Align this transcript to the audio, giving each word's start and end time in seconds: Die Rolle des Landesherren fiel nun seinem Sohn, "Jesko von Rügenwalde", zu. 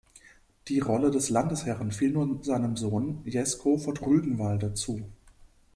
Die 0.67 0.79
Rolle 0.79 1.11
des 1.11 1.29
Landesherren 1.29 1.91
fiel 1.91 2.09
nun 2.13 2.41
seinem 2.41 2.75
Sohn, 2.75 3.21
"Jesko 3.23 3.77
von 3.77 3.95
Rügenwalde", 3.97 4.73
zu. 4.73 5.05